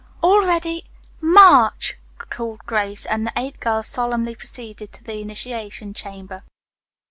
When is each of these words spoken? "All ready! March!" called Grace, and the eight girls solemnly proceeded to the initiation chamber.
"All 0.23 0.43
ready! 0.43 0.89
March!" 1.21 1.99
called 2.31 2.57
Grace, 2.65 3.05
and 3.05 3.23
the 3.27 3.33
eight 3.37 3.59
girls 3.59 3.85
solemnly 3.85 4.33
proceeded 4.33 4.91
to 4.93 5.03
the 5.03 5.19
initiation 5.19 5.93
chamber. 5.93 6.41